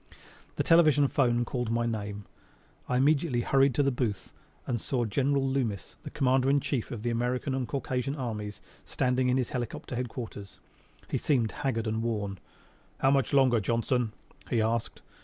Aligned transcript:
The 0.55 0.63
television 0.63 1.07
'phone 1.07 1.45
called 1.45 1.69
my 1.69 1.85
name. 1.85 2.25
I 2.89 2.97
immediately 2.97 3.41
hurried 3.41 3.75
to 3.75 3.83
the 3.83 3.91
booth 3.91 4.33
and 4.65 4.81
saw 4.81 5.05
General 5.05 5.47
Loomis, 5.47 5.95
the 6.01 6.09
Commander 6.09 6.49
in 6.49 6.59
Chief 6.59 6.89
of 6.89 7.03
the 7.03 7.11
American 7.11 7.53
and 7.53 7.67
Caucasian 7.67 8.15
Armies, 8.15 8.63
standing 8.83 9.29
in 9.29 9.37
his 9.37 9.49
helicopter 9.49 9.95
headquarters. 9.95 10.57
He 11.07 11.19
seemed 11.19 11.51
haggard 11.51 11.85
and 11.85 12.01
worn. 12.01 12.39
"How 12.97 13.11
much 13.11 13.31
longer, 13.31 13.59
Johnson?" 13.59 14.11
he 14.49 14.59
asked. 14.59 15.03